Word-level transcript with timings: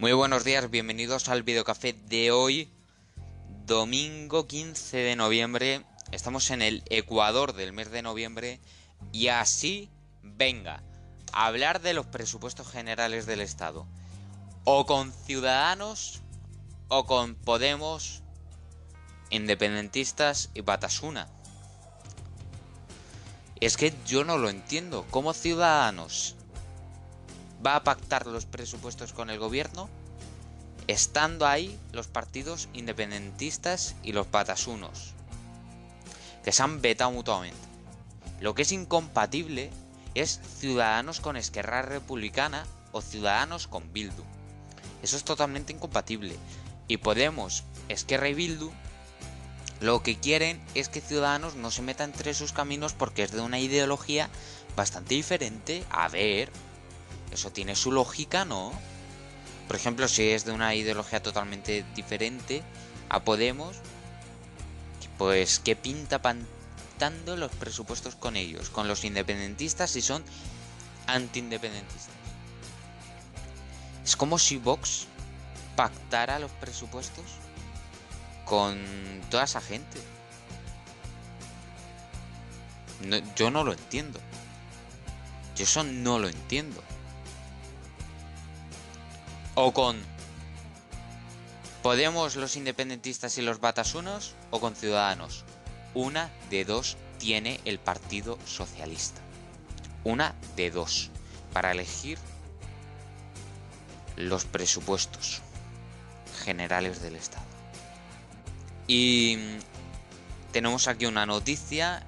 Muy 0.00 0.12
buenos 0.12 0.44
días, 0.44 0.70
bienvenidos 0.70 1.28
al 1.28 1.42
videocafé 1.42 1.92
de 1.92 2.30
hoy, 2.30 2.70
domingo 3.66 4.46
15 4.46 4.96
de 4.96 5.16
noviembre. 5.16 5.84
Estamos 6.12 6.52
en 6.52 6.62
el 6.62 6.84
Ecuador 6.88 7.52
del 7.52 7.72
mes 7.72 7.90
de 7.90 8.02
noviembre 8.02 8.60
y 9.10 9.26
así, 9.26 9.90
venga, 10.22 10.84
a 11.32 11.46
hablar 11.46 11.80
de 11.80 11.94
los 11.94 12.06
presupuestos 12.06 12.70
generales 12.70 13.26
del 13.26 13.40
Estado. 13.40 13.88
O 14.62 14.86
con 14.86 15.12
Ciudadanos 15.12 16.20
o 16.86 17.04
con 17.04 17.34
Podemos, 17.34 18.22
independentistas 19.30 20.50
y 20.54 20.60
Batasuna. 20.60 21.26
Es 23.58 23.76
que 23.76 23.92
yo 24.06 24.22
no 24.22 24.38
lo 24.38 24.48
entiendo. 24.48 25.04
¿Cómo 25.10 25.32
Ciudadanos 25.32 26.36
va 27.64 27.76
a 27.76 27.84
pactar 27.84 28.26
los 28.26 28.46
presupuestos 28.46 29.12
con 29.12 29.30
el 29.30 29.38
gobierno, 29.38 29.88
estando 30.86 31.46
ahí 31.46 31.78
los 31.92 32.06
partidos 32.06 32.68
independentistas 32.72 33.94
y 34.02 34.12
los 34.12 34.26
patasunos, 34.26 35.14
que 36.44 36.52
se 36.52 36.62
han 36.62 36.80
vetado 36.80 37.10
mutuamente. 37.10 37.58
Lo 38.40 38.54
que 38.54 38.62
es 38.62 38.72
incompatible 38.72 39.70
es 40.14 40.40
Ciudadanos 40.58 41.20
con 41.20 41.36
Esquerra 41.36 41.82
Republicana 41.82 42.66
o 42.92 43.00
Ciudadanos 43.00 43.66
con 43.66 43.92
Bildu. 43.92 44.24
Eso 45.02 45.16
es 45.16 45.24
totalmente 45.24 45.72
incompatible. 45.72 46.36
Y 46.86 46.98
Podemos, 46.98 47.64
Esquerra 47.88 48.28
y 48.28 48.34
Bildu 48.34 48.70
lo 49.80 50.02
que 50.02 50.18
quieren 50.18 50.60
es 50.74 50.88
que 50.88 51.00
Ciudadanos 51.00 51.54
no 51.54 51.70
se 51.70 51.82
meta 51.82 52.02
entre 52.02 52.34
sus 52.34 52.52
caminos 52.52 52.94
porque 52.94 53.22
es 53.22 53.30
de 53.30 53.40
una 53.40 53.60
ideología 53.60 54.28
bastante 54.74 55.14
diferente. 55.14 55.84
A 55.90 56.08
ver, 56.08 56.50
eso 57.32 57.50
tiene 57.50 57.76
su 57.76 57.92
lógica, 57.92 58.44
¿no? 58.44 58.72
Por 59.66 59.76
ejemplo, 59.76 60.08
si 60.08 60.30
es 60.30 60.44
de 60.44 60.52
una 60.52 60.74
ideología 60.74 61.22
totalmente 61.22 61.84
diferente 61.94 62.62
a 63.10 63.22
Podemos, 63.22 63.76
pues 65.18 65.58
¿qué 65.58 65.76
pinta 65.76 66.22
pantando 66.22 67.36
los 67.36 67.52
presupuestos 67.52 68.14
con 68.14 68.36
ellos? 68.36 68.70
Con 68.70 68.88
los 68.88 69.04
independentistas 69.04 69.90
si 69.90 70.00
son 70.00 70.24
anti-independentistas. 71.06 72.14
Es 74.04 74.16
como 74.16 74.38
si 74.38 74.56
Vox 74.56 75.06
pactara 75.76 76.38
los 76.38 76.50
presupuestos 76.52 77.24
con 78.46 78.78
toda 79.30 79.44
esa 79.44 79.60
gente. 79.60 80.00
yo 83.36 83.50
no 83.50 83.64
lo 83.64 83.72
entiendo. 83.72 84.18
Yo 85.54 85.64
eso 85.64 85.84
no 85.84 86.18
lo 86.18 86.28
entiendo 86.28 86.82
o 89.60 89.72
con 89.72 90.00
Podemos 91.82 92.36
los 92.36 92.54
independentistas 92.54 93.38
y 93.38 93.42
los 93.42 93.60
batasunos 93.60 94.34
o 94.50 94.60
con 94.60 94.76
Ciudadanos. 94.76 95.44
Una 95.94 96.30
de 96.48 96.64
dos 96.64 96.96
tiene 97.18 97.60
el 97.64 97.80
Partido 97.80 98.38
Socialista. 98.46 99.20
Una 100.04 100.36
de 100.54 100.70
dos. 100.70 101.10
Para 101.52 101.72
elegir 101.72 102.18
los 104.16 104.44
presupuestos 104.44 105.40
generales 106.44 107.02
del 107.02 107.16
Estado. 107.16 107.46
Y 108.86 109.38
tenemos 110.52 110.86
aquí 110.86 111.06
una 111.06 111.26
noticia 111.26 112.06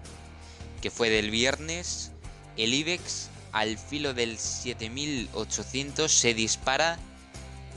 que 0.83 0.91
fue 0.93 1.11
del 1.11 1.31
viernes. 1.31 2.13
El 2.57 2.75
IBEX 2.75 3.29
al 3.51 3.77
filo 3.77 4.15
del 4.15 4.39
7800 4.39 6.13
se 6.13 6.35
dispara 6.35 6.99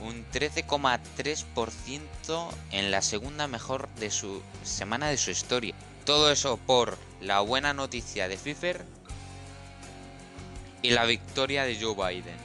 un 0.02 0.26
13,3% 0.32 2.50
en 2.72 2.92
la 2.92 3.02
segunda 3.02 3.48
mejor 3.48 3.88
de 4.00 4.12
su 4.12 4.42
semana 4.64 5.10
de 5.10 5.18
su 5.18 5.32
historia. 5.32 5.74
Todo 6.06 6.32
eso 6.32 6.58
por 6.58 6.98
la 7.22 7.40
buena 7.40 7.74
noticia 7.74 8.28
de 8.28 8.38
Pfeiffer 8.38 8.86
y 10.82 10.90
la 10.92 11.06
victoria 11.06 11.64
de 11.64 11.80
Joe 11.80 11.96
Biden. 11.96 12.36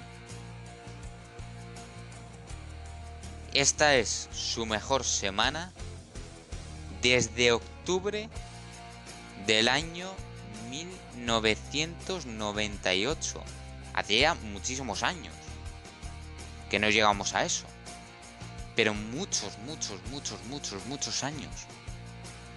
Esta 3.55 3.97
es 3.97 4.29
su 4.33 4.67
mejor 4.67 5.05
semana 5.05 5.73
desde 7.03 7.51
octubre 7.53 8.29
del 9.47 9.69
año 9.69 10.11
1998. 10.71 13.43
Hacía 13.95 14.35
muchísimos 14.35 15.03
años 15.03 15.33
que 16.71 16.79
no 16.79 16.91
llegamos 16.91 17.35
a 17.35 17.45
eso. 17.45 17.67
Pero 18.77 18.95
muchos, 18.95 19.59
muchos, 19.67 20.01
muchos, 20.11 20.39
muchos, 20.45 20.87
muchos 20.87 21.25
años 21.25 21.51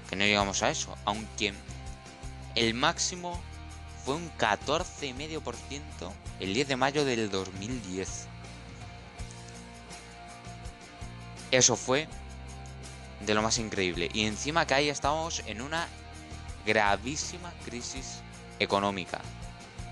que 0.10 0.16
no 0.16 0.26
llegamos 0.26 0.62
a 0.62 0.70
eso. 0.70 0.96
Aunque 1.06 1.54
el 2.56 2.74
máximo 2.74 3.42
fue 4.06 4.16
un 4.16 4.32
14,5% 4.38 5.82
el 6.40 6.54
10 6.54 6.68
de 6.68 6.76
mayo 6.76 7.06
del 7.06 7.30
2010. 7.30 8.28
Eso 11.52 11.76
fue 11.76 12.08
de 13.26 13.34
lo 13.34 13.42
más 13.42 13.58
increíble. 13.58 14.10
Y 14.14 14.26
encima 14.26 14.66
que 14.66 14.74
ahí 14.74 14.90
estamos 14.90 15.42
en 15.48 15.62
una 15.62 15.88
gravísima 16.66 17.52
crisis 17.66 18.20
económica. 18.60 19.22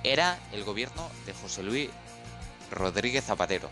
Era 0.03 0.39
el 0.51 0.63
gobierno 0.63 1.09
de 1.25 1.33
José 1.33 1.63
Luis 1.63 1.89
Rodríguez 2.71 3.25
Zapatero 3.25 3.69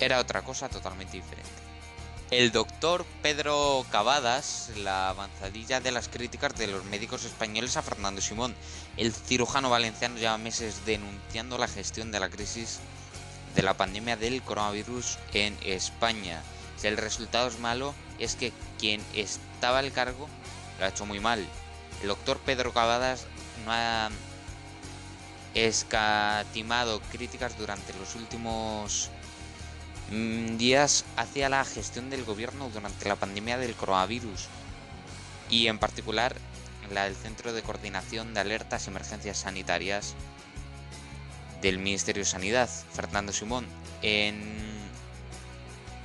era 0.00 0.18
otra 0.18 0.42
cosa 0.42 0.68
totalmente 0.68 1.16
diferente. 1.16 1.68
El 2.30 2.52
doctor 2.52 3.06
Pedro 3.22 3.86
Cavadas, 3.90 4.70
la 4.76 5.08
avanzadilla 5.08 5.80
de 5.80 5.92
las 5.92 6.08
críticas 6.08 6.54
de 6.56 6.66
los 6.66 6.84
médicos 6.84 7.24
españoles 7.24 7.78
a 7.78 7.82
Fernando 7.82 8.20
Simón, 8.20 8.54
el 8.98 9.14
cirujano 9.14 9.70
valenciano 9.70 10.18
lleva 10.18 10.36
meses 10.36 10.84
denunciando 10.84 11.56
la 11.56 11.68
gestión 11.68 12.12
de 12.12 12.20
la 12.20 12.28
crisis 12.28 12.80
de 13.54 13.62
la 13.62 13.78
pandemia 13.78 14.18
del 14.18 14.42
coronavirus 14.42 15.18
en 15.32 15.56
España. 15.64 16.42
Si 16.76 16.86
el 16.86 16.98
resultado 16.98 17.48
es 17.48 17.58
malo, 17.58 17.94
es 18.18 18.36
que 18.36 18.52
quien 18.78 19.02
estaba 19.14 19.78
al 19.78 19.90
cargo 19.92 20.28
lo 20.78 20.84
ha 20.84 20.88
hecho 20.88 21.06
muy 21.06 21.20
mal. 21.20 21.46
El 22.02 22.08
doctor 22.08 22.38
Pedro 22.40 22.74
Cavadas 22.74 23.24
no 23.64 23.72
ha 23.72 24.10
escatimado 25.54 27.00
críticas 27.10 27.56
durante 27.56 27.94
los 27.94 28.14
últimos 28.14 29.10
Mm, 30.10 30.56
días 30.56 31.04
hacia 31.16 31.50
la 31.50 31.64
gestión 31.64 32.08
del 32.08 32.24
gobierno 32.24 32.70
durante 32.70 33.08
la 33.08 33.16
pandemia 33.16 33.58
del 33.58 33.74
coronavirus 33.74 34.46
y 35.50 35.66
en 35.66 35.78
particular 35.78 36.34
la 36.90 37.04
del 37.04 37.14
Centro 37.14 37.52
de 37.52 37.62
Coordinación 37.62 38.32
de 38.32 38.40
Alertas 38.40 38.86
y 38.86 38.90
Emergencias 38.90 39.38
Sanitarias 39.38 40.14
del 41.60 41.78
Ministerio 41.78 42.22
de 42.22 42.30
Sanidad, 42.30 42.70
Fernando 42.92 43.32
Simón. 43.32 43.66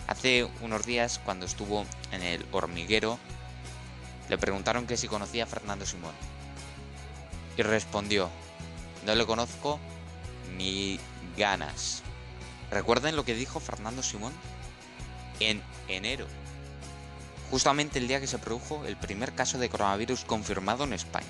Hace 0.08 0.50
unos 0.62 0.86
días, 0.86 1.22
cuando 1.24 1.46
estuvo 1.46 1.86
en 2.12 2.24
el 2.24 2.46
hormiguero, 2.52 3.18
le 4.30 4.38
preguntaron 4.38 4.86
que 4.86 4.98
si 4.98 5.08
conocía 5.08 5.46
a 5.46 5.48
Fernando 5.48 5.86
Simón. 5.86 6.14
Y 7.56 7.62
respondió, 7.62 8.30
no 9.06 9.16
le 9.16 9.26
conozco 9.26 9.80
ni 10.58 11.00
ganas. 11.38 12.04
Recuerden 12.74 13.16
lo 13.16 13.24
que 13.24 13.36
dijo 13.36 13.60
Fernando 13.60 14.02
Simón 14.02 14.34
en 15.40 15.62
enero, 15.88 16.26
justamente 17.52 18.00
el 18.00 18.08
día 18.08 18.20
que 18.20 18.26
se 18.26 18.40
produjo 18.40 18.84
el 18.86 18.98
primer 18.98 19.34
caso 19.34 19.60
de 19.60 19.70
coronavirus 19.70 20.26
confirmado 20.26 20.84
en 20.84 20.94
España. 20.94 21.28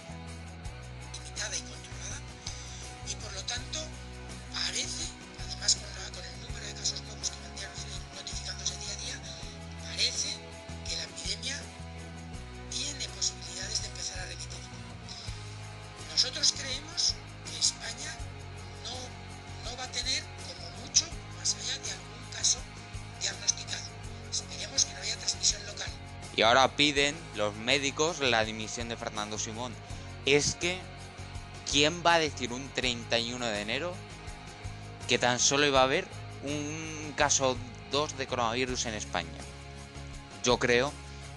Y 26.36 26.42
ahora 26.42 26.76
piden 26.76 27.16
los 27.36 27.56
médicos 27.56 28.20
la 28.20 28.44
dimisión 28.44 28.90
de 28.90 28.98
Fernando 28.98 29.38
Simón. 29.38 29.74
Es 30.26 30.56
que, 30.56 30.80
¿quién 31.72 32.04
va 32.06 32.16
a 32.16 32.20
decir 32.20 32.54
un 32.54 32.68
31 32.70 33.46
de 33.46 33.62
enero 33.62 33.94
que 35.08 35.20
tan 35.20 35.40
solo 35.40 35.66
iba 35.68 35.82
a 35.82 35.84
haber 35.84 36.08
un 36.44 37.14
caso 37.16 37.56
2 37.92 38.18
de 38.18 38.28
coronavirus 38.28 38.88
en 38.88 38.96
España? 38.96 39.30
Yo 40.44 40.58
creo 40.58 40.92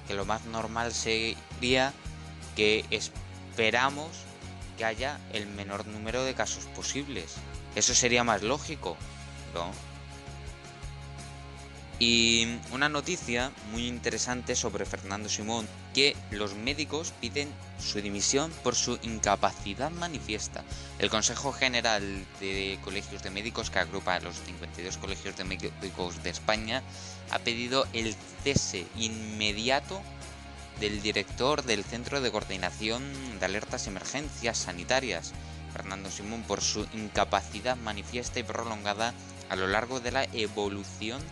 que 0.09 0.15
lo 0.15 0.25
más 0.25 0.45
normal 0.47 0.95
sería 0.95 1.93
que 2.55 2.85
esperamos 2.91 4.09
que 4.79 4.85
haya 4.85 5.19
el 5.33 5.47
menor 5.47 5.87
número 5.87 6.25
de 6.25 6.35
casos 6.35 6.65
posibles. 6.75 7.35
Eso 7.75 7.95
sería 7.95 8.25
más 8.25 8.43
lógico, 8.43 8.97
¿no? 9.55 9.71
Y 11.99 12.47
una 12.73 12.91
noticia 12.91 13.53
muy 13.73 13.87
interesante 13.87 14.55
sobre 14.55 14.85
Fernando 14.85 15.31
Simón, 15.31 15.67
que 15.95 16.15
los 16.31 16.55
médicos 16.55 17.15
piden 17.23 17.49
su 17.79 18.03
dimisión 18.03 18.53
por 18.63 18.75
su 18.75 18.99
incapacidad 19.03 19.91
manifiesta. 19.91 20.63
El 20.99 21.09
Consejo 21.09 21.53
General 21.53 22.03
de 22.39 22.79
Colegios 22.85 23.23
de 23.23 23.31
Médicos, 23.31 23.71
que 23.71 23.79
agrupa 23.79 24.15
a 24.15 24.21
los 24.21 24.37
52 24.43 24.99
colegios 24.99 25.37
de 25.39 25.45
médicos 25.45 26.23
de 26.23 26.29
España, 26.29 26.83
ha 27.31 27.39
pedido 27.39 27.87
el 27.95 28.15
cese 28.45 28.85
inmediato 28.99 30.03
del 30.81 31.01
director 31.01 31.63
del 31.63 31.83
Centro 31.83 32.21
de 32.21 32.31
Coordinación 32.31 33.03
de 33.39 33.47
Alertas 33.47 33.87
y 33.87 33.89
Emergencias 33.89 34.59
Sanitarias, 34.59 35.33
Fernando 35.73 36.11
Simón, 36.11 36.43
por 36.43 36.61
su 36.61 36.87
incapacidad 36.93 37.77
manifiesta 37.77 38.39
y 38.39 38.43
prolongada 38.43 39.15
a 39.49 39.57
lo 39.57 39.67
largo 39.67 40.01
de 40.01 40.11
la 40.11 40.25
evolución 40.35 41.23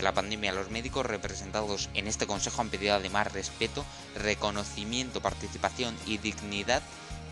de 0.00 0.04
la 0.04 0.14
pandemia. 0.14 0.52
Los 0.52 0.70
médicos 0.70 1.04
representados 1.04 1.90
en 1.92 2.06
este 2.06 2.26
consejo 2.26 2.62
han 2.62 2.70
pedido 2.70 2.94
además 2.94 3.30
respeto, 3.32 3.84
reconocimiento, 4.16 5.20
participación 5.20 5.94
y 6.06 6.16
dignidad 6.16 6.82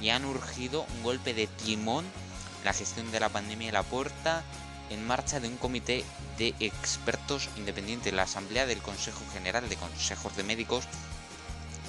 y 0.03 0.11
han 0.11 0.27
urgido 0.27 0.85
un 0.95 1.03
golpe 1.03 1.33
de 1.33 1.47
timón 1.47 2.05
en 2.05 2.65
la 2.65 2.75
gestión 2.75 3.11
de 3.11 3.21
la 3.21 3.31
pandemia 3.31 3.69
y 3.69 3.73
la 3.73 3.83
puerta 3.83 4.43
en 4.91 5.07
marcha 5.07 5.41
de 5.41 5.49
un 5.49 5.57
comité 5.57 6.05
de 6.37 6.55
expertos 6.61 7.49
independiente. 7.57 8.13
La 8.13 8.25
Asamblea 8.25 8.67
del 8.67 8.83
Consejo 8.83 9.23
General 9.33 9.67
de 9.67 9.77
Consejos 9.77 10.37
de 10.37 10.43
Médicos 10.43 10.85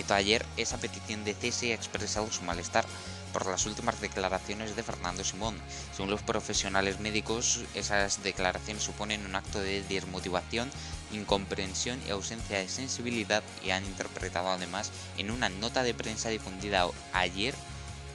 ayer 0.09 0.45
esa 0.57 0.77
petición 0.77 1.23
de 1.23 1.33
cese 1.33 1.71
ha 1.71 1.75
expresado 1.75 2.31
su 2.31 2.43
malestar 2.43 2.85
por 3.33 3.45
las 3.47 3.65
últimas 3.65 3.99
declaraciones 4.01 4.75
de 4.75 4.83
Fernando 4.83 5.23
Simón. 5.23 5.55
Según 5.95 6.11
los 6.11 6.21
profesionales 6.21 6.99
médicos, 6.99 7.61
esas 7.73 8.23
declaraciones 8.23 8.83
suponen 8.83 9.25
un 9.25 9.35
acto 9.35 9.59
de 9.59 9.83
desmotivación, 9.83 10.69
incomprensión 11.11 11.99
y 12.07 12.11
ausencia 12.11 12.59
de 12.59 12.69
sensibilidad 12.69 13.43
y 13.63 13.71
han 13.71 13.85
interpretado 13.85 14.49
además 14.49 14.91
en 15.17 15.31
una 15.31 15.49
nota 15.49 15.83
de 15.83 15.93
prensa 15.93 16.29
difundida 16.29 16.87
ayer 17.13 17.55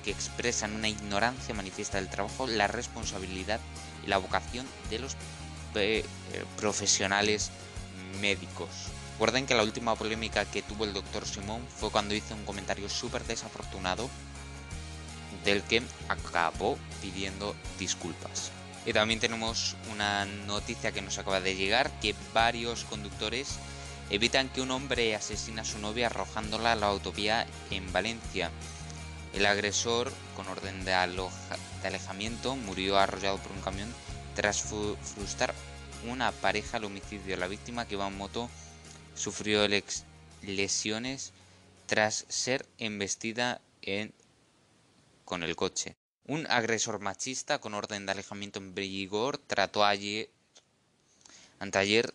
que 0.04 0.10
expresan 0.10 0.74
una 0.74 0.88
ignorancia 0.88 1.54
manifiesta 1.54 1.98
del 1.98 2.10
trabajo, 2.10 2.46
la 2.46 2.66
responsabilidad 2.66 3.60
y 4.04 4.08
la 4.08 4.18
vocación 4.18 4.66
de 4.90 4.98
los 4.98 5.16
eh, 5.74 6.04
profesionales 6.56 7.50
médicos. 8.20 8.68
Recuerden 9.14 9.46
que 9.46 9.54
la 9.54 9.62
última 9.62 9.94
polémica 9.94 10.44
que 10.44 10.62
tuvo 10.62 10.84
el 10.84 10.92
doctor 10.92 11.24
Simón 11.24 11.62
fue 11.68 11.90
cuando 11.90 12.14
hizo 12.14 12.34
un 12.34 12.44
comentario 12.44 12.88
súper 12.88 13.24
desafortunado 13.24 14.10
del 15.44 15.62
que 15.62 15.82
acabó 16.08 16.78
pidiendo 17.00 17.54
disculpas. 17.78 18.50
Y 18.86 18.92
también 18.92 19.20
tenemos 19.20 19.76
una 19.92 20.24
noticia 20.24 20.92
que 20.92 21.02
nos 21.02 21.18
acaba 21.18 21.40
de 21.40 21.56
llegar, 21.56 21.90
que 22.00 22.14
varios 22.34 22.84
conductores 22.84 23.58
evitan 24.10 24.48
que 24.50 24.60
un 24.60 24.70
hombre 24.70 25.14
asesine 25.14 25.62
a 25.62 25.64
su 25.64 25.78
novia 25.78 26.06
arrojándola 26.06 26.72
a 26.72 26.76
la 26.76 26.88
autovía 26.88 27.46
en 27.70 27.90
Valencia. 27.92 28.50
El 29.32 29.46
agresor, 29.46 30.12
con 30.36 30.46
orden 30.48 30.84
de, 30.84 30.92
de 30.92 31.88
alejamiento, 31.88 32.56
murió 32.56 32.98
arrollado 32.98 33.38
por 33.38 33.52
un 33.52 33.62
camión 33.62 33.88
tras 34.34 34.62
frustrar 34.62 35.54
una 36.08 36.30
pareja 36.32 36.76
al 36.76 36.84
homicidio. 36.84 37.36
La 37.36 37.48
víctima 37.48 37.86
que 37.86 37.94
iba 37.94 38.06
en 38.06 38.16
moto 38.16 38.50
sufrió 39.14 39.66
lesiones 40.42 41.32
tras 41.86 42.26
ser 42.28 42.66
embestida 42.78 43.60
en 43.82 44.12
con 45.24 45.42
el 45.42 45.56
coche. 45.56 45.96
Un 46.26 46.46
agresor 46.50 47.00
machista 47.00 47.58
con 47.58 47.74
orden 47.74 48.06
de 48.06 48.12
alejamiento 48.12 48.58
en 48.58 48.74
vigor 48.74 49.38
trató 49.38 49.84
ayer, 49.84 50.30
anteayer 51.58 52.14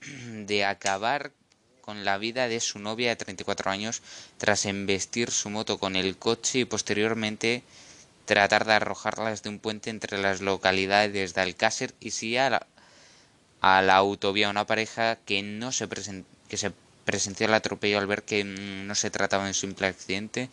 de 0.46 0.64
acabar 0.64 1.32
con 1.80 2.04
la 2.04 2.18
vida 2.18 2.46
de 2.46 2.60
su 2.60 2.78
novia 2.78 3.08
de 3.08 3.16
34 3.16 3.70
años 3.70 4.02
tras 4.38 4.66
embestir 4.66 5.30
su 5.30 5.50
moto 5.50 5.78
con 5.78 5.96
el 5.96 6.16
coche 6.16 6.60
y 6.60 6.64
posteriormente 6.64 7.64
tratar 8.26 8.64
de 8.64 8.74
arrojarla 8.74 9.30
desde 9.30 9.50
un 9.50 9.58
puente 9.58 9.90
entre 9.90 10.18
las 10.18 10.40
localidades 10.40 11.34
de 11.34 11.40
Alcácer 11.40 11.94
y 11.98 12.12
Silla 12.12 12.60
a 13.60 13.82
la 13.82 13.96
autovía. 13.96 14.50
Una 14.50 14.66
pareja 14.66 15.16
que 15.16 15.42
no 15.42 15.72
se 15.72 15.88
que 16.48 16.56
se 16.56 16.72
presenció 17.04 17.46
el 17.46 17.54
atropello 17.54 17.98
al 17.98 18.06
ver 18.06 18.22
que 18.22 18.44
mm, 18.44 18.86
no 18.86 18.94
se 18.94 19.10
trataba 19.10 19.44
de 19.44 19.50
un 19.50 19.54
simple 19.54 19.88
accidente 19.88 20.48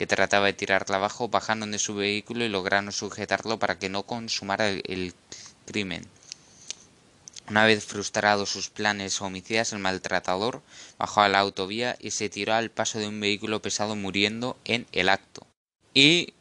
que 0.00 0.06
trataba 0.06 0.46
de 0.46 0.54
tirarla 0.54 0.96
abajo, 0.96 1.28
bajaron 1.28 1.72
de 1.72 1.78
su 1.78 1.94
vehículo 1.94 2.42
y 2.42 2.48
lograron 2.48 2.90
sujetarlo 2.90 3.58
para 3.58 3.78
que 3.78 3.90
no 3.90 4.04
consumara 4.04 4.70
el, 4.70 5.12
crimen. 5.66 6.06
Una 7.50 7.66
vez 7.66 7.84
frustrados 7.84 8.48
sus 8.48 8.70
planes 8.70 9.20
homicidas, 9.20 9.74
el 9.74 9.78
maltratador 9.78 10.62
bajó 10.96 11.20
a 11.20 11.28
la 11.28 11.40
autovía 11.40 11.98
y 12.00 12.12
se 12.12 12.30
tiró 12.30 12.54
al 12.54 12.70
paso 12.70 12.98
de 12.98 13.08
un 13.08 13.20
vehículo 13.20 13.60
pesado 13.60 13.94
muriendo 13.94 14.56
en 14.64 14.86
el 14.92 15.10
acto. 15.10 15.46
Y 15.92 16.32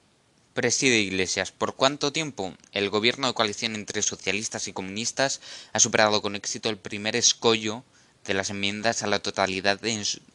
preside 0.54 1.00
Iglesias. 1.00 1.52
¿Por 1.52 1.76
cuánto 1.76 2.14
tiempo? 2.14 2.54
El 2.72 2.90
gobierno 2.90 3.28
de 3.28 3.34
coalición 3.34 3.76
entre 3.76 4.02
socialistas 4.04 4.70
y 4.70 4.74
comunistas 4.74 5.42
ha 5.74 5.82
superado 5.82 6.22
con 6.22 6.38
éxito 6.38 6.70
el 6.70 6.78
primer 6.78 7.18
escollo 7.18 7.84
de 8.24 8.36
las 8.36 8.52
enmiendas 8.52 9.04
a 9.04 9.08
la 9.08 9.20
totalidad 9.20 9.82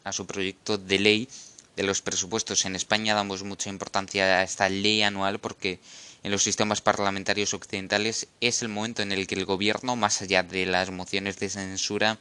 a 0.04 0.12
su 0.12 0.26
proyecto 0.26 0.76
de 0.76 0.98
ley 0.98 1.28
de 1.76 1.82
los 1.82 2.02
presupuestos. 2.02 2.64
En 2.64 2.76
España 2.76 3.14
damos 3.14 3.42
mucha 3.42 3.70
importancia 3.70 4.38
a 4.38 4.42
esta 4.42 4.68
ley 4.68 5.02
anual 5.02 5.38
porque 5.38 5.80
en 6.22 6.30
los 6.30 6.42
sistemas 6.42 6.80
parlamentarios 6.80 7.52
occidentales 7.54 8.28
es 8.40 8.62
el 8.62 8.68
momento 8.68 9.02
en 9.02 9.12
el 9.12 9.26
que 9.26 9.34
el 9.34 9.44
gobierno, 9.44 9.96
más 9.96 10.22
allá 10.22 10.42
de 10.42 10.66
las 10.66 10.90
mociones 10.90 11.38
de 11.38 11.50
censura 11.50 12.18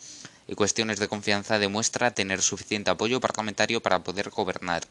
y 0.47 0.55
cuestiones 0.55 0.99
de 0.99 1.07
confianza, 1.07 1.59
demuestra 1.59 2.13
tener 2.13 2.41
suficiente 2.41 2.91
apoyo 2.91 3.21
parlamentario 3.21 3.81
para 3.81 4.03
poder 4.03 4.29
gobernar. 4.29 4.83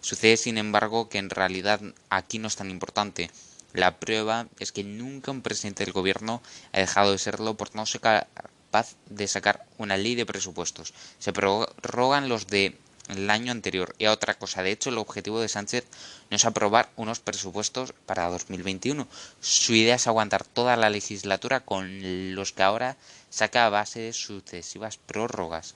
Sucede, 0.00 0.36
sin 0.36 0.58
embargo, 0.58 1.08
que 1.08 1.18
en 1.18 1.30
realidad 1.30 1.80
aquí 2.08 2.38
no 2.38 2.48
es 2.48 2.56
tan 2.56 2.70
importante. 2.70 3.30
La 3.74 3.98
prueba 3.98 4.46
es 4.60 4.70
que 4.70 4.84
nunca 4.84 5.30
un 5.30 5.42
presidente 5.42 5.84
del 5.84 5.92
gobierno 5.92 6.40
ha 6.72 6.78
dejado 6.78 7.12
de 7.12 7.18
serlo 7.18 7.56
por 7.56 7.74
no 7.74 7.84
ser 7.84 8.00
capaz 8.00 8.94
de 9.10 9.28
sacar 9.28 9.66
una 9.78 9.96
ley 9.96 10.14
de 10.14 10.24
presupuestos. 10.24 10.94
Se 11.18 11.32
prorrogan 11.32 12.28
los 12.28 12.46
de 12.46 12.78
el 13.08 13.28
año 13.30 13.52
anterior 13.52 13.94
y 13.98 14.06
a 14.06 14.12
otra 14.12 14.34
cosa. 14.34 14.62
De 14.62 14.70
hecho, 14.70 14.90
el 14.90 14.98
objetivo 14.98 15.40
de 15.40 15.48
Sánchez 15.48 15.84
no 16.30 16.36
es 16.36 16.44
aprobar 16.44 16.90
unos 16.96 17.20
presupuestos 17.20 17.92
para 18.06 18.28
2021. 18.28 19.06
Su 19.40 19.74
idea 19.74 19.96
es 19.96 20.06
aguantar 20.06 20.44
toda 20.44 20.76
la 20.76 20.90
legislatura 20.90 21.60
con 21.60 22.34
los 22.34 22.52
que 22.52 22.62
ahora 22.62 22.96
saca 23.30 23.66
a 23.66 23.70
base 23.70 24.00
de 24.00 24.12
sucesivas 24.12 24.96
prórrogas. 24.96 25.74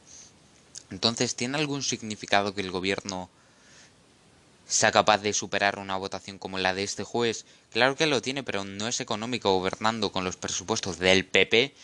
Entonces, 0.90 1.36
¿tiene 1.36 1.58
algún 1.58 1.82
significado 1.82 2.54
que 2.54 2.62
el 2.62 2.70
gobierno 2.70 3.28
sea 4.66 4.92
capaz 4.92 5.18
de 5.18 5.32
superar 5.32 5.78
una 5.78 5.96
votación 5.96 6.38
como 6.38 6.58
la 6.58 6.72
de 6.72 6.82
este 6.82 7.04
jueves? 7.04 7.44
Claro 7.72 7.96
que 7.96 8.06
lo 8.06 8.22
tiene, 8.22 8.42
pero 8.42 8.64
no 8.64 8.88
es 8.88 9.00
económico 9.00 9.52
gobernando 9.52 10.12
con 10.12 10.24
los 10.24 10.36
presupuestos 10.36 10.98
del 10.98 11.26
PP 11.26 11.74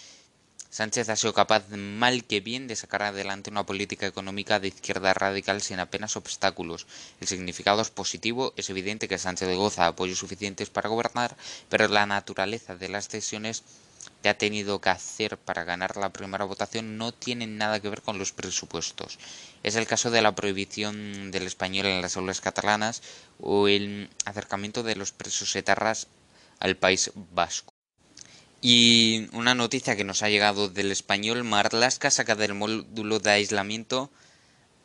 Sánchez 0.75 1.09
ha 1.09 1.14
sido 1.14 1.33
capaz, 1.33 1.69
mal 1.69 2.25
que 2.25 2.40
bien, 2.40 2.66
de 2.66 2.75
sacar 2.75 3.04
adelante 3.04 3.49
una 3.49 3.64
política 3.64 4.09
económica 4.09 4.59
de 4.59 4.66
izquierda 4.66 5.14
radical 5.14 5.62
sin 5.62 5.78
apenas 5.78 6.16
obstáculos. 6.16 6.88
El 7.21 7.28
significado 7.28 7.81
es 7.81 7.90
positivo, 7.90 8.52
es 8.57 8.71
evidente 8.71 9.07
que 9.07 9.16
Sánchez 9.16 9.57
goza 9.57 9.87
apoyos 9.87 10.19
suficientes 10.19 10.71
para 10.71 10.88
gobernar, 10.88 11.37
pero 11.69 11.87
la 11.87 12.07
naturaleza 12.07 12.75
de 12.75 12.88
las 12.88 13.07
cesiones 13.07 13.62
que 14.21 14.28
ha 14.28 14.37
tenido 14.37 14.81
que 14.81 14.88
hacer 14.88 15.38
para 15.38 15.62
ganar 15.62 15.97
la 15.97 16.12
primera 16.12 16.45
votación 16.45 16.99
no 16.99 17.12
tiene 17.12 17.47
nada 17.47 17.78
que 17.78 17.88
ver 17.88 18.02
con 18.02 18.19
los 18.19 18.33
presupuestos. 18.33 19.21
Es 19.62 19.76
el 19.76 19.87
caso 19.87 20.11
de 20.11 20.23
la 20.23 20.35
prohibición 20.35 21.31
del 21.31 21.47
español 21.47 21.87
en 21.87 22.02
las 22.02 22.16
aulas 22.16 22.40
catalanas 22.40 23.00
o 23.38 23.69
el 23.69 24.11
acercamiento 24.25 24.83
de 24.83 24.97
los 24.97 25.12
presos 25.12 25.54
etarras 25.54 26.09
al 26.59 26.76
país 26.76 27.12
vasco. 27.14 27.74
Y 28.66 29.28
una 29.35 29.54
noticia 29.54 29.94
que 29.94 30.04
nos 30.04 30.23
ha 30.23 30.30
llegado 30.30 30.71
del 30.71 30.90
español, 30.90 31.44
Marlaska 31.44 32.11
saca 32.11 32.35
del 32.35 32.54
módulo 32.54 33.18
de 33.18 33.30
aislamiento 33.30 34.11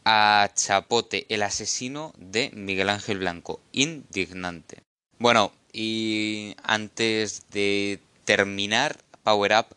a 0.03 0.51
Chapote, 0.53 1.25
el 1.29 1.43
asesino 1.43 2.13
de 2.17 2.51
Miguel 2.53 2.89
Ángel 2.89 3.19
Blanco. 3.19 3.61
Indignante. 3.71 4.83
Bueno, 5.17 5.53
y 5.71 6.57
antes 6.61 7.43
de 7.51 8.01
terminar, 8.25 8.97
Power 9.23 9.53
Up, 9.57 9.67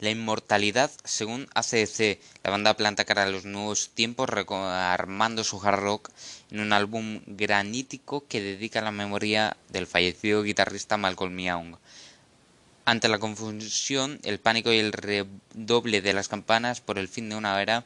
la 0.00 0.10
inmortalidad 0.10 0.90
según 1.04 1.48
ACDC. 1.54 2.18
La 2.42 2.50
banda 2.50 2.74
planta 2.74 3.04
cara 3.04 3.22
a 3.22 3.30
los 3.30 3.44
nuevos 3.44 3.90
tiempos 3.90 4.28
armando 4.28 5.44
su 5.44 5.64
hard 5.64 5.78
rock 5.78 6.10
en 6.50 6.58
un 6.58 6.72
álbum 6.72 7.20
granítico 7.28 8.24
que 8.26 8.40
dedica 8.40 8.80
a 8.80 8.82
la 8.82 8.90
memoria 8.90 9.56
del 9.68 9.86
fallecido 9.86 10.42
guitarrista 10.42 10.96
Malcolm 10.96 11.38
Young. 11.38 11.76
Ante 12.88 13.08
la 13.08 13.18
confusión, 13.18 14.20
el 14.22 14.38
pánico 14.38 14.72
y 14.72 14.78
el 14.78 14.92
redoble 14.92 16.02
de 16.02 16.12
las 16.12 16.28
campanas 16.28 16.80
por 16.80 17.00
el 17.00 17.08
fin 17.08 17.28
de 17.28 17.34
una 17.34 17.60
era, 17.60 17.84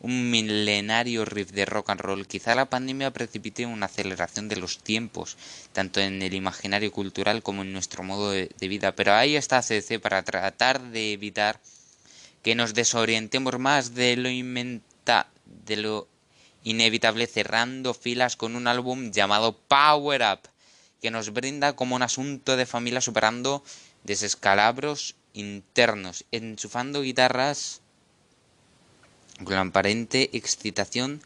un 0.00 0.28
milenario 0.28 1.24
riff 1.24 1.52
de 1.52 1.64
rock 1.64 1.90
and 1.90 2.00
roll, 2.00 2.26
quizá 2.26 2.56
la 2.56 2.68
pandemia 2.68 3.12
precipite 3.12 3.64
una 3.64 3.86
aceleración 3.86 4.48
de 4.48 4.56
los 4.56 4.78
tiempos, 4.78 5.36
tanto 5.72 6.00
en 6.00 6.20
el 6.20 6.34
imaginario 6.34 6.90
cultural 6.90 7.44
como 7.44 7.62
en 7.62 7.72
nuestro 7.72 8.02
modo 8.02 8.32
de, 8.32 8.50
vida. 8.58 8.96
Pero 8.96 9.14
ahí 9.14 9.36
está 9.36 9.62
CDC 9.62 10.00
para 10.00 10.24
tratar 10.24 10.82
de 10.82 11.12
evitar 11.12 11.60
que 12.42 12.56
nos 12.56 12.74
desorientemos 12.74 13.56
más 13.60 13.94
de 13.94 14.16
lo 14.16 14.28
inventa 14.28 15.28
de 15.64 15.76
lo 15.76 16.08
inevitable 16.64 17.28
cerrando 17.28 17.94
filas 17.94 18.34
con 18.34 18.56
un 18.56 18.66
álbum 18.66 19.12
llamado 19.12 19.56
Power 19.68 20.22
Up, 20.22 20.40
que 21.00 21.12
nos 21.12 21.32
brinda 21.32 21.76
como 21.76 21.94
un 21.94 22.02
asunto 22.02 22.56
de 22.56 22.66
familia 22.66 23.00
superando 23.00 23.62
desescalabros 24.04 25.16
internos, 25.32 26.24
enchufando 26.30 27.02
guitarras 27.02 27.80
con 29.42 29.54
la 29.54 29.62
aparente 29.62 30.30
excitación 30.32 31.22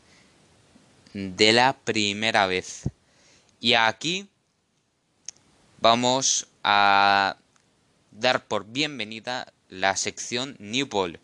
de 1.12 1.52
la 1.52 1.76
primera 1.76 2.47
vez. 2.47 2.88
Y 3.61 3.75
aquí 3.75 4.28
vamos 5.80 6.49
a 6.62 7.37
dar 8.12 8.47
por 8.47 8.64
bienvenida 8.66 9.52
la 9.68 9.97
sección 9.97 10.56
Newpol. 10.58 11.20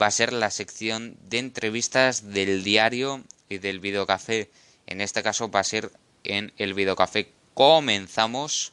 Va 0.00 0.06
a 0.06 0.10
ser 0.10 0.32
la 0.32 0.50
sección 0.50 1.16
de 1.28 1.38
entrevistas 1.38 2.32
del 2.32 2.64
diario 2.64 3.22
y 3.48 3.58
del 3.58 3.80
videocafé. 3.80 4.50
En 4.86 5.00
este 5.00 5.22
caso 5.22 5.50
va 5.50 5.60
a 5.60 5.64
ser 5.64 5.92
en 6.24 6.52
el 6.56 6.74
videocafé. 6.74 7.30
Comenzamos 7.54 8.72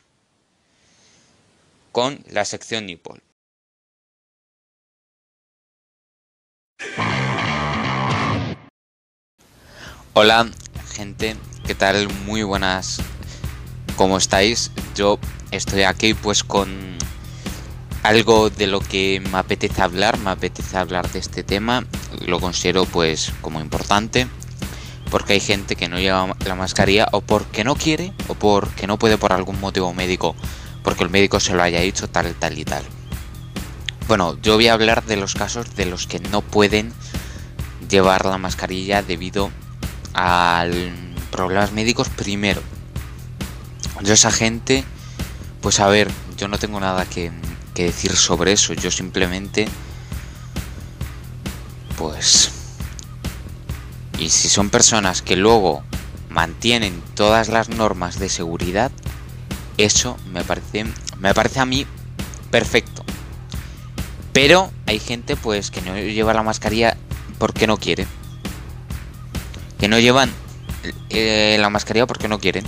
con 1.92 2.24
la 2.30 2.46
sección 2.46 2.86
Newpol. 2.86 3.22
Hola 10.14 10.50
gente, 10.94 11.36
¿qué 11.66 11.74
tal? 11.74 12.08
Muy 12.26 12.44
buenas, 12.44 13.02
¿cómo 13.96 14.18
estáis? 14.18 14.72
Yo 14.96 15.20
estoy 15.52 15.84
aquí 15.84 16.14
pues 16.14 16.44
con 16.44 16.98
algo 18.04 18.50
de 18.50 18.68
lo 18.68 18.82
que 18.82 19.22
me 19.32 19.38
apetece 19.38 19.82
hablar, 19.82 20.18
me 20.18 20.32
apetece 20.32 20.78
hablar 20.78 21.10
de 21.12 21.20
este 21.20 21.44
tema, 21.44 21.86
lo 22.26 22.40
considero 22.40 22.86
pues 22.86 23.32
como 23.42 23.62
importante, 23.62 24.28
porque 25.10 25.34
hay 25.34 25.40
gente 25.40 25.76
que 25.76 25.88
no 25.88 25.98
lleva 25.98 26.36
la 26.46 26.56
mascarilla 26.56 27.08
o 27.14 27.22
porque 27.22 27.64
no 27.64 27.76
quiere 27.76 28.12
o 28.28 28.36
porque 28.36 28.88
no 28.88 29.00
puede 29.00 29.18
por 29.18 29.32
algún 29.32 29.62
motivo 29.62 29.94
médico, 29.94 30.36
porque 30.84 31.04
el 31.04 31.10
médico 31.10 31.40
se 31.40 31.54
lo 31.54 31.64
haya 31.64 31.82
dicho 31.82 32.10
tal, 32.10 32.34
tal 32.36 32.58
y 32.58 32.66
tal. 32.66 32.84
Bueno, 34.08 34.38
yo 34.42 34.56
voy 34.56 34.68
a 34.68 34.74
hablar 34.74 35.06
de 35.06 35.16
los 35.16 35.36
casos 35.36 35.76
de 35.76 35.86
los 35.86 36.08
que 36.08 36.20
no 36.20 36.42
pueden 36.42 36.92
llevar 37.90 38.26
la 38.26 38.38
mascarilla 38.38 39.02
debido 39.04 39.52
a 40.14 40.66
problemas 41.32 41.72
médicos 41.72 42.10
primero. 42.10 42.62
Yo 44.02 44.14
esa 44.14 44.32
gente, 44.32 44.84
pues 45.62 45.80
a 45.80 45.88
ver, 45.88 46.10
yo 46.38 46.48
no 46.48 46.58
tengo 46.58 46.80
nada 46.80 47.06
que, 47.06 47.32
decir 47.76 48.16
sobre 48.16 48.52
eso. 48.52 48.74
Yo 48.74 48.92
simplemente, 48.92 49.68
pues... 51.98 52.52
Y 54.20 54.30
si 54.30 54.50
son 54.50 54.70
personas 54.70 55.22
que 55.22 55.36
luego 55.36 55.84
mantienen 56.30 57.02
todas 57.16 57.50
las 57.50 57.70
normas 57.70 58.20
de 58.20 58.30
seguridad, 58.30 58.92
eso 59.78 60.18
me 60.32 60.44
parece, 60.44 60.86
me 61.20 61.34
parece 61.34 61.60
a 61.60 61.66
mí 61.66 61.86
perfecto. 62.50 63.04
Pero 64.34 64.72
hay 64.86 65.00
gente 65.00 65.36
pues 65.36 65.72
que 65.72 65.82
no 65.82 65.98
lleva 65.98 66.34
la 66.34 66.44
mascarilla 66.44 66.98
porque 67.38 67.68
no 67.68 67.78
quiere. 67.78 68.08
Que 69.80 69.88
no 69.88 70.00
llevan 70.00 70.32
eh, 71.10 71.58
la 71.60 71.70
mascarilla 71.70 72.08
porque 72.08 72.28
no 72.28 72.40
quieren. 72.40 72.66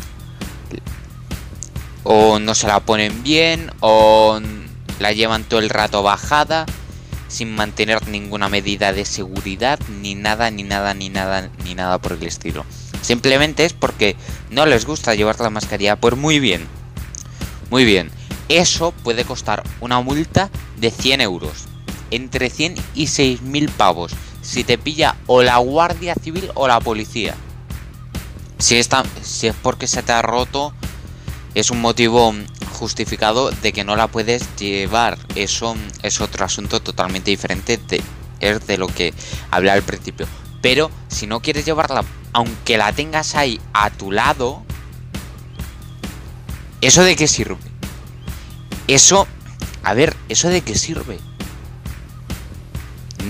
O 2.04 2.40
no 2.40 2.54
se 2.54 2.68
la 2.68 2.82
ponen 2.82 3.24
bien, 3.24 3.72
o 3.80 4.40
la 5.00 5.12
llevan 5.14 5.44
todo 5.46 5.62
el 5.62 5.70
rato 5.70 6.04
bajada, 6.04 6.66
sin 7.30 7.56
mantener 7.56 8.08
ninguna 8.08 8.50
medida 8.50 8.92
de 8.92 9.06
seguridad, 9.06 9.80
ni 10.02 10.14
nada, 10.14 10.52
ni 10.52 10.64
nada, 10.64 10.94
ni 10.94 11.10
nada, 11.10 11.50
ni 11.64 11.76
nada 11.76 12.00
por 12.00 12.14
el 12.14 12.24
estilo. 12.24 12.66
Simplemente 13.02 13.66
es 13.66 13.74
porque 13.74 14.16
no 14.50 14.66
les 14.66 14.86
gusta 14.86 15.16
llevar 15.16 15.40
la 15.40 15.50
mascarilla. 15.50 15.96
Pues 15.96 16.16
muy 16.16 16.40
bien. 16.40 16.68
Muy 17.74 17.86
bien. 17.86 18.12
Eso 18.50 18.92
puede 18.92 19.26
costar 19.26 19.64
una 19.82 20.00
multa 20.00 20.52
de 20.78 20.92
100 20.92 21.22
euros. 21.22 21.64
Entre 22.12 22.52
100 22.52 22.76
y 22.94 23.06
6.000 23.06 23.72
pavos 23.72 24.12
si 24.44 24.64
te 24.64 24.78
pilla 24.78 25.16
o 25.26 25.42
la 25.42 25.58
Guardia 25.58 26.14
Civil 26.14 26.52
o 26.54 26.68
la 26.68 26.80
policía. 26.80 27.34
Si, 28.60 28.76
está, 28.76 29.04
si 29.24 29.48
es 29.48 29.56
porque 29.56 29.88
se 29.88 30.04
te 30.04 30.12
ha 30.12 30.22
roto, 30.22 30.72
es 31.56 31.72
un 31.72 31.82
motivo 31.82 32.36
justificado 32.74 33.50
de 33.50 33.74
que 33.74 33.84
no 33.84 33.96
la 33.96 34.06
puedes 34.06 34.56
llevar. 34.56 35.18
Eso 35.34 35.76
es 36.04 36.22
otro 36.22 36.46
asunto 36.46 36.80
totalmente 36.80 37.32
diferente 37.32 37.78
de, 37.78 38.04
es 38.40 38.68
de 38.68 38.78
lo 38.78 38.86
que 38.86 39.16
hablé 39.50 39.72
al 39.72 39.82
principio. 39.82 40.28
Pero 40.62 40.92
si 41.08 41.26
no 41.26 41.40
quieres 41.40 41.66
llevarla, 41.66 42.04
aunque 42.34 42.78
la 42.78 42.94
tengas 42.94 43.34
ahí 43.34 43.60
a 43.74 43.90
tu 43.90 44.12
lado, 44.12 44.64
¿eso 46.88 47.04
de 47.04 47.16
qué 47.16 47.28
sirve? 47.28 47.58
Eso, 48.88 49.28
a 49.84 49.94
ver, 49.94 50.16
¿eso 50.28 50.50
de 50.50 50.62
qué 50.62 50.76
sirve? 50.76 51.20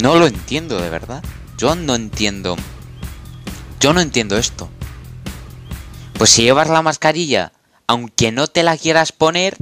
No 0.02 0.16
lo 0.16 0.26
entiendo 0.26 0.82
de 0.82 0.90
verdad. 0.90 1.24
Yo 1.58 1.76
no 1.76 1.94
entiendo. 1.94 2.56
Yo 3.80 3.94
no 3.94 4.02
entiendo 4.02 4.38
esto. 4.38 4.70
Pues 6.18 6.32
si 6.32 6.44
llevas 6.44 6.70
la 6.70 6.82
mascarilla, 6.82 7.52
aunque 7.86 8.32
no 8.32 8.48
te 8.48 8.64
la 8.64 8.76
quieras 8.76 9.12
poner, 9.12 9.56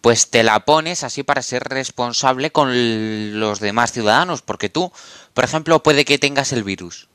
pues 0.00 0.30
te 0.30 0.42
la 0.42 0.64
pones 0.64 1.04
así 1.04 1.22
para 1.22 1.42
ser 1.42 1.62
responsable 1.62 2.50
con 2.50 3.38
los 3.38 3.60
demás 3.60 3.92
ciudadanos. 3.92 4.42
Porque 4.42 4.68
tú, 4.68 4.90
por 5.34 5.44
ejemplo, 5.44 5.82
puede 5.82 6.04
que 6.04 6.18
tengas 6.18 6.52
el 6.52 6.64
virus. 6.64 7.08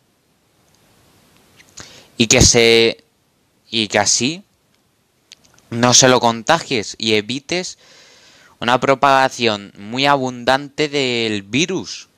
Y 2.16 2.28
que 2.28 2.42
se. 2.42 3.04
Y 3.70 3.90
que 3.90 4.00
así 4.00 4.45
no 5.76 5.94
se 5.94 6.08
lo 6.08 6.20
contagies 6.20 6.96
y 6.98 7.14
evites 7.14 7.78
una 8.60 8.80
propagación 8.80 9.74
muy 9.78 10.06
abundante 10.06 10.90
del 10.90 11.44
virus 11.44 12.10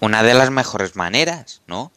una 0.00 0.22
de 0.22 0.34
las 0.34 0.50
mejores 0.50 0.96
maneras, 0.96 1.60
¿no? 1.66 1.92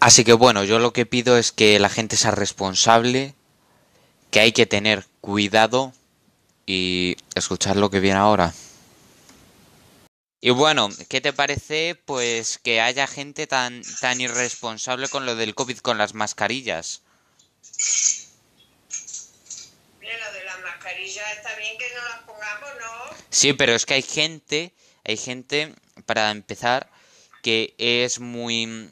Así 0.00 0.24
que 0.24 0.32
bueno, 0.32 0.64
yo 0.64 0.78
lo 0.78 0.94
que 0.94 1.04
pido 1.04 1.36
es 1.36 1.52
que 1.52 1.78
la 1.78 1.90
gente 1.90 2.16
sea 2.16 2.30
responsable, 2.30 3.34
que 4.30 4.40
hay 4.40 4.52
que 4.52 4.64
tener 4.64 5.06
cuidado 5.20 5.92
y 6.64 7.16
escuchar 7.34 7.76
lo 7.76 7.90
que 7.90 8.00
viene 8.00 8.18
ahora. 8.18 8.54
Y 10.40 10.50
bueno, 10.50 10.88
¿qué 11.08 11.20
te 11.20 11.32
parece 11.32 12.00
pues 12.04 12.58
que 12.58 12.80
haya 12.80 13.06
gente 13.06 13.46
tan 13.46 13.82
tan 14.00 14.20
irresponsable 14.20 15.08
con 15.08 15.26
lo 15.26 15.34
del 15.34 15.54
COVID 15.54 15.78
con 15.78 15.98
las 15.98 16.14
mascarillas? 16.14 17.02
está 21.36 21.56
bien 21.56 21.76
que 21.78 21.86
no 21.94 22.08
las 22.08 22.18
pongamos, 22.22 22.70
¿no? 22.80 23.16
Sí, 23.30 23.52
pero 23.52 23.74
es 23.74 23.86
que 23.86 23.94
hay 23.94 24.02
gente, 24.02 24.74
hay 25.04 25.16
gente, 25.16 25.74
para 26.04 26.30
empezar, 26.30 26.90
que 27.42 27.74
es 27.78 28.20
muy... 28.20 28.90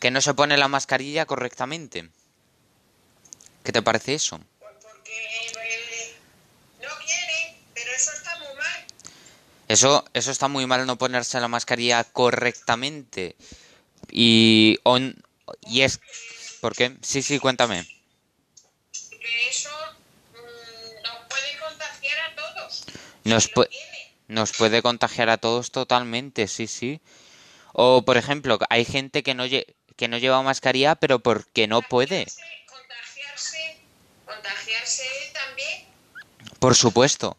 que 0.00 0.10
no 0.10 0.20
se 0.20 0.34
pone 0.34 0.56
la 0.56 0.68
mascarilla 0.68 1.26
correctamente. 1.26 2.08
¿Qué 3.64 3.72
te 3.72 3.82
parece 3.82 4.14
eso? 4.14 4.40
Pues 4.58 4.74
porque 4.80 5.12
eh, 5.12 6.16
no 6.80 6.88
quiere, 7.04 7.56
pero 7.74 7.90
eso 7.92 8.12
está 8.12 8.38
muy 8.38 8.54
mal. 8.56 8.86
Eso, 9.68 10.04
eso 10.14 10.30
está 10.30 10.48
muy 10.48 10.66
mal 10.66 10.86
no 10.86 10.96
ponerse 10.96 11.40
la 11.40 11.48
mascarilla 11.48 12.04
correctamente. 12.04 13.36
Y, 14.10 14.78
on, 14.84 15.16
y 15.62 15.82
es... 15.82 16.00
¿Por 16.60 16.74
qué? 16.74 16.96
Sí, 17.02 17.22
sí, 17.22 17.38
cuéntame. 17.38 17.86
Nos, 23.24 23.50
nos 24.28 24.52
puede 24.52 24.82
contagiar 24.82 25.30
a 25.30 25.36
todos 25.38 25.72
totalmente, 25.72 26.46
sí, 26.46 26.68
sí. 26.68 27.00
O, 27.72 28.02
por 28.02 28.16
ejemplo, 28.16 28.58
hay 28.70 28.84
gente 28.84 29.24
que 29.24 29.34
no, 29.34 29.44
que 29.48 30.08
no 30.08 30.18
lleva 30.18 30.42
mascarilla, 30.42 30.94
pero 30.94 31.18
porque 31.18 31.66
no 31.66 31.82
puede. 31.82 32.26
Contagiarse, 32.68 33.78
contagiarse 34.24 35.04
también. 35.34 35.86
Por 36.60 36.76
supuesto. 36.76 37.36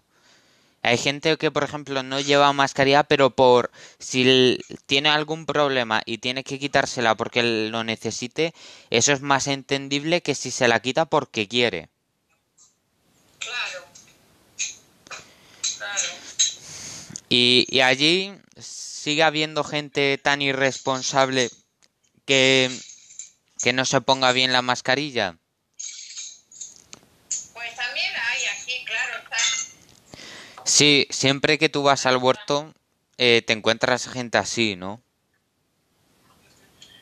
Hay 0.88 0.98
gente 0.98 1.38
que, 1.38 1.52
por 1.52 1.66
ejemplo, 1.66 2.02
no 2.02 2.22
lleva 2.22 2.54
mascarilla, 2.54 3.04
pero 3.04 3.30
por 3.30 3.72
si 4.00 4.58
tiene 4.86 5.10
algún 5.10 5.46
problema 5.46 6.02
y 6.06 6.20
tiene 6.20 6.46
que 6.46 6.60
quitársela 6.60 7.16
porque 7.16 7.44
lo 7.44 7.84
necesite, 7.84 8.54
eso 8.90 9.12
es 9.12 9.20
más 9.20 9.48
entendible 9.48 10.22
que 10.22 10.34
si 10.34 10.50
se 10.50 10.70
la 10.70 10.80
quita 10.80 11.04
porque 11.04 11.50
quiere. 11.50 11.90
Claro. 13.40 13.86
Y, 17.28 17.82
allí 17.82 18.32
sigue 18.58 19.24
habiendo 19.24 19.66
gente 19.66 20.18
tan 20.18 20.42
irresponsable 20.42 21.50
que, 22.26 22.72
que 23.62 23.74
no 23.74 23.84
se 23.84 24.00
ponga 24.00 24.32
bien 24.32 24.54
la 24.54 24.62
mascarilla. 24.62 25.36
Pues 27.54 27.76
también 27.76 28.14
hay 28.16 28.46
aquí, 28.46 28.86
claro, 28.86 29.18
está 29.18 29.37
Sí, 30.78 31.08
siempre 31.10 31.58
que 31.58 31.70
tú 31.70 31.82
vas 31.82 32.06
al 32.06 32.18
huerto 32.18 32.72
eh, 33.18 33.42
te 33.42 33.54
encuentras 33.54 34.08
gente 34.08 34.38
así, 34.38 34.76
¿no? 34.76 35.02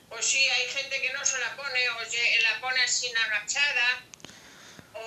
Pues 0.08 0.26
sí, 0.26 0.38
hay 0.38 0.68
gente 0.70 1.02
que 1.02 1.12
no 1.12 1.26
se 1.26 1.38
la 1.40 1.58
pone 1.58 1.90
o 1.90 1.96
la 2.00 2.62
pone 2.62 2.88
sin 2.88 3.12
agachada 3.18 4.06
o, 4.94 5.02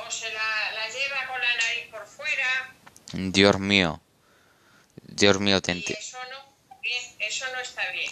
o 0.00 0.10
se 0.10 0.32
la, 0.32 0.72
la 0.72 0.88
lleva 0.88 1.28
con 1.28 1.40
la 1.40 1.54
nariz 1.54 1.86
por 1.92 2.04
fuera 2.04 2.74
Dios 3.12 3.60
mío. 3.60 4.02
Dios 5.02 5.38
mío, 5.38 5.62
te 5.62 5.72
no, 5.72 6.49
eso 7.30 7.44
no 7.54 7.60
está 7.60 7.82
bien. 7.92 8.10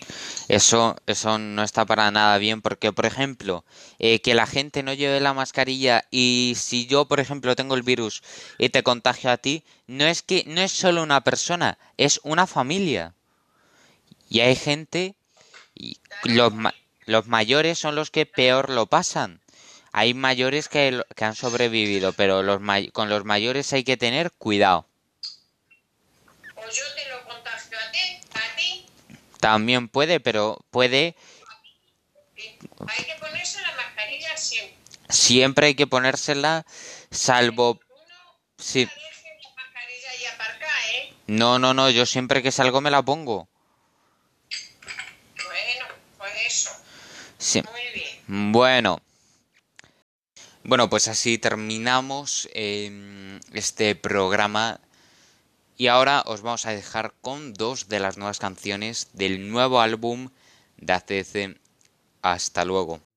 Eso, 0.48 0.96
eso 1.06 1.38
no 1.38 1.62
está 1.62 1.84
para 1.84 2.10
nada 2.10 2.38
bien 2.38 2.62
porque, 2.62 2.92
por 2.92 3.04
ejemplo, 3.04 3.64
eh, 3.98 4.20
que 4.20 4.34
la 4.34 4.46
gente 4.46 4.82
no 4.82 4.94
lleve 4.94 5.20
la 5.20 5.34
mascarilla 5.34 6.06
y 6.10 6.54
si 6.56 6.86
yo, 6.86 7.06
por 7.06 7.20
ejemplo, 7.20 7.56
tengo 7.56 7.74
el 7.74 7.82
virus 7.82 8.22
y 8.58 8.68
te 8.70 8.82
contagio 8.82 9.30
a 9.30 9.36
ti, 9.36 9.64
no 9.86 10.04
es 10.06 10.22
que 10.22 10.44
no 10.46 10.60
es 10.60 10.72
solo 10.72 11.02
una 11.02 11.22
persona, 11.22 11.78
es 11.96 12.20
una 12.22 12.46
familia. 12.46 13.14
Y 14.30 14.40
hay 14.40 14.54
gente, 14.56 15.14
y 15.74 15.98
los, 16.24 16.52
ma- 16.52 16.74
los 17.06 17.26
mayores 17.26 17.78
son 17.78 17.94
los 17.94 18.10
que 18.10 18.26
peor 18.26 18.70
lo 18.70 18.86
pasan. 18.86 19.40
Hay 19.92 20.14
mayores 20.14 20.68
que, 20.68 21.02
que 21.16 21.24
han 21.24 21.34
sobrevivido, 21.34 22.12
pero 22.12 22.42
los 22.42 22.60
con 22.92 23.08
los 23.08 23.24
mayores 23.24 23.72
hay 23.72 23.84
que 23.84 23.96
tener 23.96 24.30
cuidado. 24.32 24.86
O 26.56 26.62
yo 26.70 26.84
te 26.94 27.08
lo 27.08 27.24
contagio 27.26 27.76
a 27.78 27.90
ti, 27.90 28.20
a 28.34 28.56
ti, 28.56 28.86
También 29.40 29.88
puede, 29.88 30.20
pero 30.20 30.58
puede 30.70 31.16
hay 32.86 33.04
que 33.04 33.14
ponerse 33.20 33.60
la 33.62 33.72
mascarilla 33.72 34.36
siempre. 34.36 34.76
Siempre 35.08 35.66
hay 35.68 35.74
que 35.74 35.86
ponérsela, 35.86 36.66
salvo... 37.10 37.80
Sí. 38.58 38.82
¿eh? 38.82 38.88
No, 41.26 41.58
no, 41.58 41.74
no, 41.74 41.90
yo 41.90 42.06
siempre 42.06 42.42
que 42.42 42.52
salgo 42.52 42.80
me 42.80 42.90
la 42.90 43.02
pongo. 43.02 43.48
Bueno, 45.36 45.86
pues 46.18 46.32
eso, 46.46 46.70
Sí. 47.38 47.62
muy 47.62 47.80
bien. 47.94 48.52
Bueno. 48.52 49.00
Bueno, 50.64 50.90
pues 50.90 51.08
así 51.08 51.38
terminamos 51.38 52.48
em, 52.52 53.40
este 53.52 53.94
programa. 53.94 54.80
Y 55.80 55.86
ahora 55.86 56.24
os 56.26 56.42
vamos 56.42 56.66
a 56.66 56.72
dejar 56.72 57.14
con 57.20 57.54
dos 57.54 57.88
de 57.88 58.00
las 58.00 58.18
nuevas 58.18 58.40
canciones 58.40 59.10
del 59.12 59.48
nuevo 59.48 59.80
álbum 59.80 60.30
de 60.76 60.92
ACC. 60.92 61.60
Hasta 62.20 62.64
luego. 62.64 63.07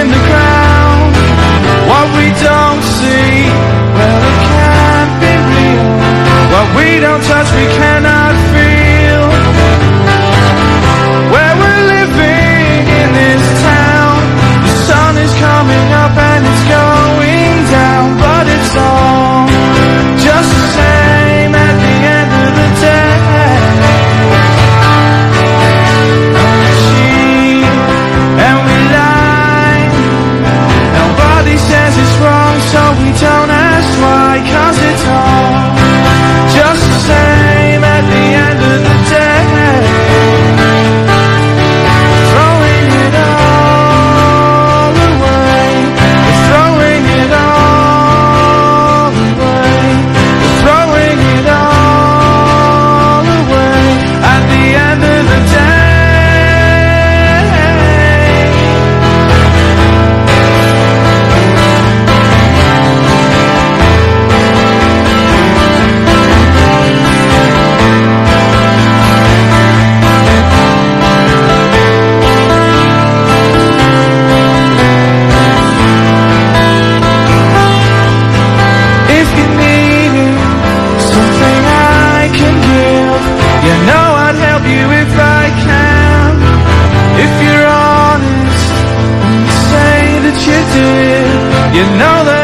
in 0.00 0.08
the 0.08 0.22
ground. 0.28 1.12
What 1.90 2.06
we 2.18 2.26
don't 2.48 2.82
see, 2.98 3.32
well, 3.96 4.20
it 4.30 4.38
can't 4.52 5.12
be 5.24 5.32
real. 5.50 5.86
What 6.52 6.66
we 6.76 7.00
don't 7.00 7.22
touch, 7.24 7.48
we 7.56 7.66
can't. 7.76 7.85
You 91.76 91.82
know 91.82 92.24
that 92.24 92.35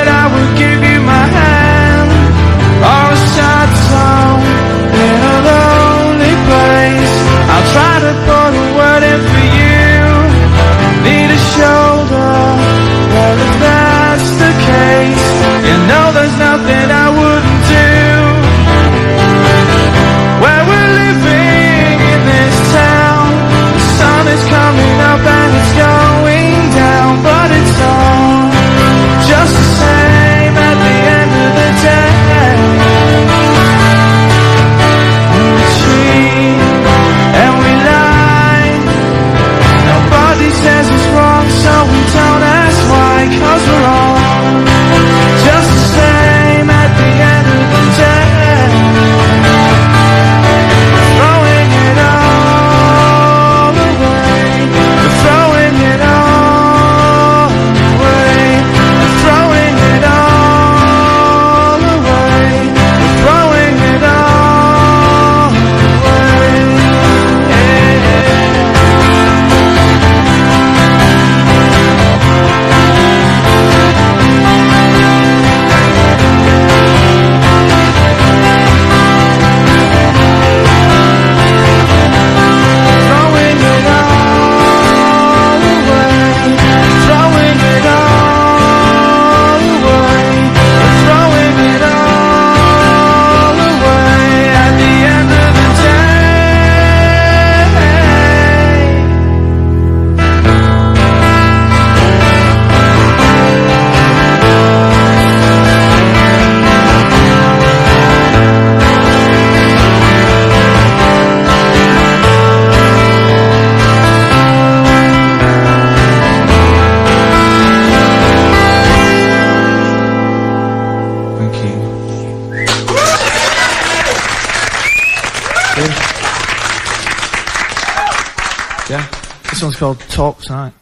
called 129.83 129.99
Talk 129.99 130.38
Tonight. 130.38 130.82